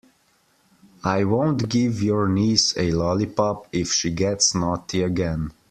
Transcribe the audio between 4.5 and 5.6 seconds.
naughty again.